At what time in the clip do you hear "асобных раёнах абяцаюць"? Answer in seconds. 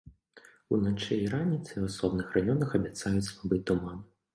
1.91-3.27